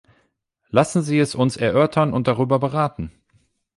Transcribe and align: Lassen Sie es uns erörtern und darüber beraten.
Lassen 0.69 1.03
Sie 1.03 1.19
es 1.19 1.35
uns 1.35 1.57
erörtern 1.57 2.11
und 2.11 2.27
darüber 2.27 2.57
beraten. 2.57 3.11